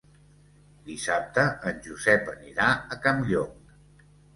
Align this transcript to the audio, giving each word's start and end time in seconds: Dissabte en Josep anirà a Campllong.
Dissabte 0.87 1.45
en 1.73 1.85
Josep 1.91 2.35
anirà 2.37 2.75
a 2.99 3.03
Campllong. 3.09 3.59